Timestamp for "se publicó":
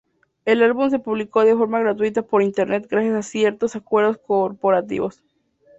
0.89-1.45